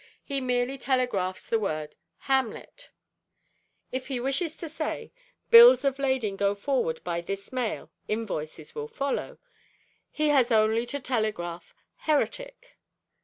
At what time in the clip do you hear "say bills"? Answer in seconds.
4.67-5.85